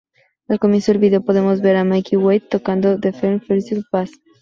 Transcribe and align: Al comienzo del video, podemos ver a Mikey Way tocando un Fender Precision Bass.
Al 0.47 0.57
comienzo 0.57 0.91
del 0.91 0.99
video, 0.99 1.23
podemos 1.23 1.61
ver 1.61 1.75
a 1.75 1.83
Mikey 1.83 2.17
Way 2.17 2.39
tocando 2.49 2.95
un 2.95 2.99
Fender 3.01 3.39
Precision 3.47 3.83
Bass. 3.91 4.09